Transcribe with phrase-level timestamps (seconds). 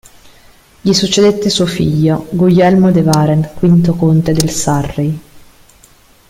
[0.81, 5.19] Gli succedette suo figlio, Guglielmo de Warenne, quinto conte del Surrey.